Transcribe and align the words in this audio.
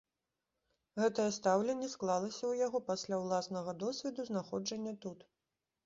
Гэтае 1.01 1.25
стаўленне 1.35 1.91
склалася 1.95 2.41
ў 2.47 2.53
яго 2.65 2.77
пасля 2.91 3.23
ўласнага 3.27 3.79
досведу 3.87 4.19
знаходжання 4.35 5.01
тут. 5.07 5.29